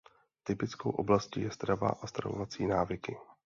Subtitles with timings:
[0.43, 3.17] Typickou oblastí je strava a stravovací návyky.